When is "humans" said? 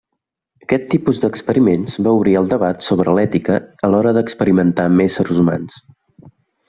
5.45-5.77